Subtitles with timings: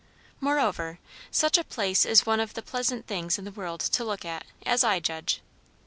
[0.39, 0.97] Moreover,
[1.29, 4.45] such a place is one of the pleasant things in the world to look at,
[4.65, 5.41] as I judge.